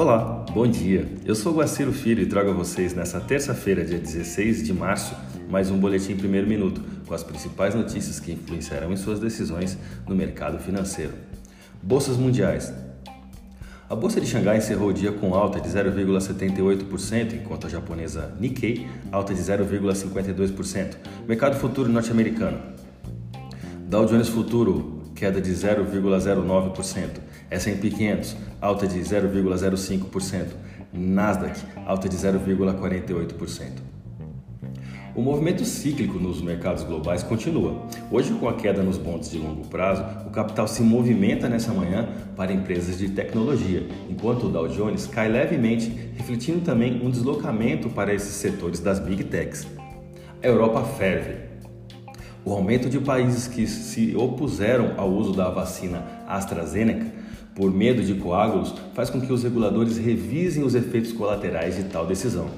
[0.00, 1.06] Olá, bom dia.
[1.26, 5.14] Eu sou Guaciro Filho e trago a vocês nessa terça-feira, dia 16 de março,
[5.50, 9.76] mais um boletim primeiro minuto com as principais notícias que influenciarão em suas decisões
[10.08, 11.12] no mercado financeiro.
[11.82, 12.72] Bolsas mundiais.
[13.90, 18.88] A bolsa de Xangai encerrou o dia com alta de 0,78%, enquanto a japonesa Nikkei
[19.12, 20.96] alta de 0,52%.
[21.28, 22.58] Mercado futuro norte-americano.
[23.86, 27.29] Dow Jones Futuro queda de 0,09%.
[27.50, 30.46] S&P 500, alta de 0,05%.
[30.92, 33.90] Nasdaq, alta de 0,48%.
[35.14, 37.86] O movimento cíclico nos mercados globais continua.
[38.12, 42.08] Hoje, com a queda nos bondes de longo prazo, o capital se movimenta nessa manhã
[42.36, 48.14] para empresas de tecnologia, enquanto o Dow Jones cai levemente, refletindo também um deslocamento para
[48.14, 49.66] esses setores das Big Techs.
[50.42, 51.49] A Europa ferve.
[52.42, 57.06] O aumento de países que se opuseram ao uso da vacina AstraZeneca
[57.54, 62.06] por medo de coágulos faz com que os reguladores revisem os efeitos colaterais de tal
[62.06, 62.48] decisão.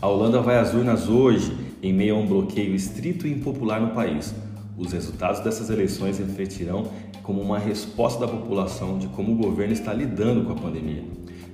[0.00, 3.90] A Holanda vai às urnas hoje, em meio a um bloqueio estrito e impopular no
[3.90, 4.32] país.
[4.78, 6.88] Os resultados dessas eleições refletirão
[7.22, 11.02] como uma resposta da população de como o governo está lidando com a pandemia.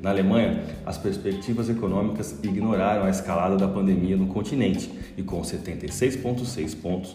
[0.03, 6.81] Na Alemanha, as perspectivas econômicas ignoraram a escalada da pandemia no continente e, com 76,6
[6.81, 7.15] pontos,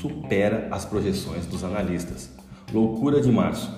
[0.00, 2.30] supera as projeções dos analistas.
[2.72, 3.76] Loucura de março.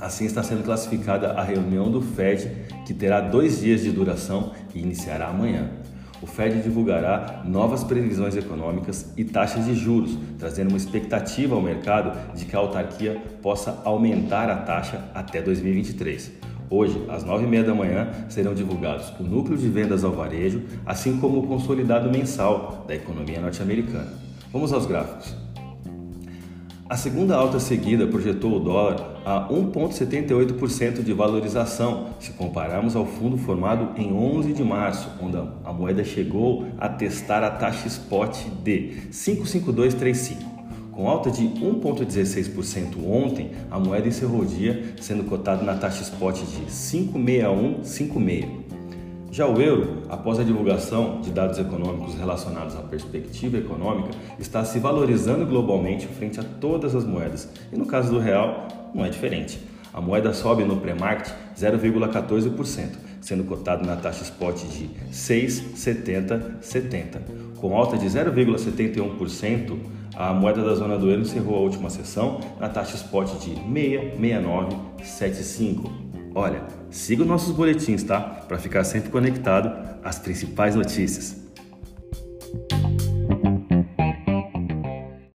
[0.00, 2.50] Assim está sendo classificada a reunião do Fed,
[2.86, 5.68] que terá dois dias de duração e iniciará amanhã.
[6.22, 12.34] O Fed divulgará novas previsões econômicas e taxas de juros, trazendo uma expectativa ao mercado
[12.34, 16.47] de que a autarquia possa aumentar a taxa até 2023.
[16.70, 21.40] Hoje, às 9h30 da manhã, serão divulgados o núcleo de vendas ao varejo, assim como
[21.40, 24.12] o consolidado mensal da economia norte-americana.
[24.52, 25.34] Vamos aos gráficos.
[26.88, 33.36] A segunda alta seguida projetou o dólar a 1,78% de valorização, se compararmos ao fundo
[33.36, 39.02] formado em 11 de março, onde a moeda chegou a testar a taxa spot de
[39.10, 40.57] 55235.
[40.98, 46.40] Com alta de 1,16% ontem, a moeda encerrou o dia sendo cotada na taxa spot
[46.40, 48.46] de 56156.
[49.30, 54.10] Já o euro, após a divulgação de dados econômicos relacionados à perspectiva econômica,
[54.40, 59.04] está se valorizando globalmente frente a todas as moedas, e no caso do real, não
[59.04, 59.60] é diferente.
[59.94, 62.88] A moeda sobe no pré-market 0,14%,
[63.28, 67.20] sendo cotado na taxa spot de 6,7070.
[67.56, 69.78] Com alta de 0,71%,
[70.16, 75.92] a moeda da zona do euro encerrou a última sessão na taxa spot de 66975.
[76.34, 78.18] Olha, siga os nossos boletins, tá?
[78.20, 81.47] Para ficar sempre conectado às principais notícias.